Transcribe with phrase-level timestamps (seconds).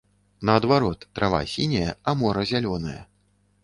[0.49, 3.01] Наадварот, трава сіняя, а мора зялёнае.